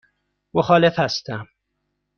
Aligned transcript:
مخالف 0.55 0.99
هستم. 0.99 1.47